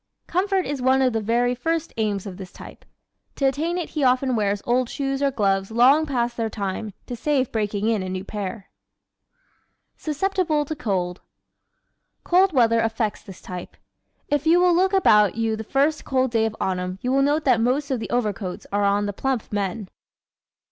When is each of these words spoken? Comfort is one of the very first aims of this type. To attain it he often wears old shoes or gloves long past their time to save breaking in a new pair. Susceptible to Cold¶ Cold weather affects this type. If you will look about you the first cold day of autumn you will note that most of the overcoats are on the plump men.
Comfort 0.25 0.65
is 0.65 0.81
one 0.81 0.99
of 0.99 1.13
the 1.13 1.21
very 1.21 1.53
first 1.53 1.93
aims 1.95 2.25
of 2.25 2.37
this 2.37 2.51
type. 2.51 2.85
To 3.35 3.45
attain 3.45 3.77
it 3.77 3.89
he 3.89 4.03
often 4.03 4.35
wears 4.35 4.63
old 4.65 4.89
shoes 4.89 5.21
or 5.21 5.29
gloves 5.29 5.69
long 5.69 6.07
past 6.07 6.35
their 6.37 6.49
time 6.49 6.95
to 7.05 7.15
save 7.15 7.51
breaking 7.51 7.87
in 7.87 8.01
a 8.01 8.09
new 8.09 8.23
pair. 8.23 8.71
Susceptible 9.97 10.65
to 10.65 10.75
Cold¶ 10.75 11.21
Cold 12.23 12.51
weather 12.51 12.79
affects 12.79 13.21
this 13.21 13.43
type. 13.43 13.77
If 14.27 14.47
you 14.47 14.59
will 14.59 14.73
look 14.73 14.93
about 14.93 15.35
you 15.35 15.55
the 15.55 15.63
first 15.63 16.03
cold 16.03 16.31
day 16.31 16.47
of 16.47 16.55
autumn 16.59 16.97
you 17.03 17.11
will 17.11 17.21
note 17.21 17.43
that 17.45 17.61
most 17.61 17.91
of 17.91 17.99
the 17.99 18.09
overcoats 18.09 18.65
are 18.71 18.83
on 18.83 19.05
the 19.05 19.13
plump 19.13 19.51
men. 19.53 19.87